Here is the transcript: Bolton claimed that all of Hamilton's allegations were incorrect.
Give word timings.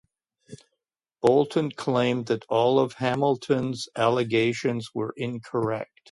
Bolton 1.21 1.69
claimed 1.73 2.25
that 2.25 2.43
all 2.49 2.79
of 2.79 2.93
Hamilton's 2.93 3.87
allegations 3.95 4.89
were 4.95 5.13
incorrect. 5.15 5.99